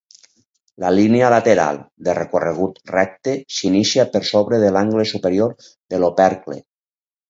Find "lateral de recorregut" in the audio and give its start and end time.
1.33-2.81